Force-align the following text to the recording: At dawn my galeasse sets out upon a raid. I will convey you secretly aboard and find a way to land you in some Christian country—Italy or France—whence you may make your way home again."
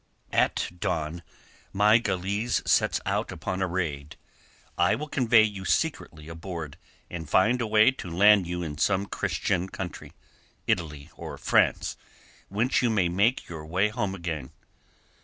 At 0.33 0.71
dawn 0.79 1.21
my 1.73 1.99
galeasse 1.99 2.67
sets 2.67 2.99
out 3.05 3.31
upon 3.31 3.61
a 3.61 3.67
raid. 3.67 4.15
I 4.75 4.95
will 4.95 5.07
convey 5.07 5.43
you 5.43 5.63
secretly 5.63 6.27
aboard 6.27 6.77
and 7.11 7.29
find 7.29 7.61
a 7.61 7.67
way 7.67 7.91
to 7.91 8.09
land 8.09 8.47
you 8.47 8.63
in 8.63 8.79
some 8.79 9.05
Christian 9.05 9.69
country—Italy 9.69 11.11
or 11.15 11.37
France—whence 11.37 12.81
you 12.81 12.89
may 12.89 13.09
make 13.09 13.47
your 13.47 13.63
way 13.63 13.89
home 13.89 14.15
again." 14.15 14.49